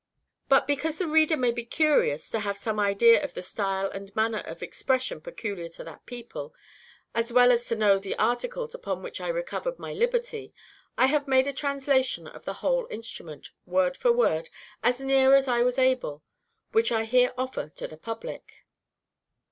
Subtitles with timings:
[0.49, 4.11] But, because the reader may be curious to have some idea of the style and
[4.15, 6.55] manner of expression peculiar to that people,
[7.13, 10.55] as well as to know the articles upon which I recovered my liberty,
[10.97, 14.49] I have made a translation of the whole instrument, word for word,
[14.81, 16.23] as near as I was able,
[16.71, 18.65] which I here offer to the public.